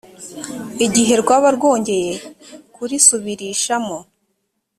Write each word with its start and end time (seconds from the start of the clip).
igihe 0.85 1.13
rwaba 1.21 1.47
rwongeye 1.57 2.13
kurisubirishamo 2.73 3.97